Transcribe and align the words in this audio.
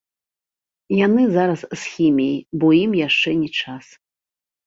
Яны 0.99 1.23
зараз 1.35 1.61
з 1.73 1.77
хіміяй, 1.91 2.41
бо 2.63 2.71
ім 2.83 2.91
яшчэ 3.07 3.29
не 3.45 3.49
час. 3.61 3.85